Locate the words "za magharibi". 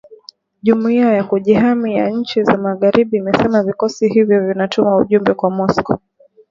2.43-3.17